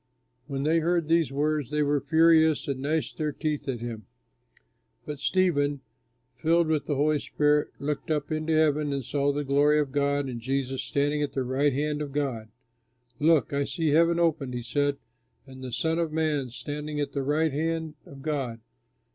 When 0.47 0.63
they 0.63 0.79
heard 0.79 1.07
these 1.09 1.31
words, 1.31 1.69
they 1.69 1.83
were 1.83 2.01
furious 2.01 2.67
and 2.67 2.79
gnashed 2.79 3.19
their 3.19 3.31
teeth 3.31 3.67
at 3.67 3.81
him. 3.81 4.07
But 5.05 5.19
Stephen, 5.19 5.81
filled 6.33 6.65
with 6.69 6.87
the 6.87 6.95
Holy 6.95 7.19
Spirit, 7.19 7.69
looked 7.77 8.09
up 8.09 8.31
into 8.31 8.51
heaven 8.53 8.93
and 8.93 9.05
saw 9.05 9.31
the 9.31 9.43
glory 9.43 9.77
of 9.77 9.91
God, 9.91 10.27
and 10.27 10.41
Jesus 10.41 10.81
standing 10.81 11.21
at 11.21 11.33
the 11.33 11.43
right 11.43 11.71
hand 11.73 12.01
of 12.01 12.13
God. 12.13 12.49
"Look, 13.19 13.53
I 13.53 13.63
see 13.63 13.89
heaven 13.89 14.19
open," 14.19 14.53
he 14.53 14.63
said, 14.63 14.97
"and 15.45 15.63
the 15.63 15.71
Son 15.71 15.99
of 15.99 16.11
Man 16.11 16.49
standing 16.49 16.99
at 16.99 17.11
the 17.11 17.21
right 17.21 17.53
hand 17.53 17.93
of 18.07 18.23
God." 18.23 18.59